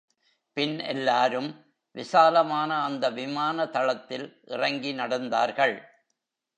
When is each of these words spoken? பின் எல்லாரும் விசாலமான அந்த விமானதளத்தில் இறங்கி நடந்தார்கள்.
பின் 0.53 0.79
எல்லாரும் 0.79 1.49
விசாலமான 1.91 2.83
அந்த 2.83 3.11
விமானதளத்தில் 3.11 4.27
இறங்கி 4.45 4.93
நடந்தார்கள். 4.93 5.75